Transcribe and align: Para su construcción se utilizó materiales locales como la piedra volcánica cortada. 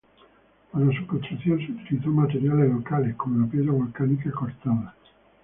Para 0.71 0.91
su 0.97 1.05
construcción 1.05 1.59
se 1.59 1.73
utilizó 1.73 2.07
materiales 2.09 2.71
locales 2.73 3.15
como 3.17 3.45
la 3.45 3.51
piedra 3.51 3.71
volcánica 3.71 4.31
cortada. 4.31 4.95